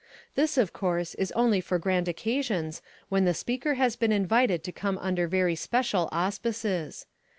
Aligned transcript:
This, 0.33 0.57
of 0.57 0.73
course, 0.73 1.13
is 1.13 1.31
only 1.33 1.61
for 1.61 1.77
grand 1.77 2.07
occasions 2.07 2.81
when 3.09 3.25
the 3.25 3.35
speaker 3.35 3.75
has 3.75 3.95
been 3.95 4.11
invited 4.11 4.63
to 4.63 4.71
come 4.71 4.97
under 4.97 5.27
very 5.27 5.53
special 5.55 6.09
auspices. 6.11 7.05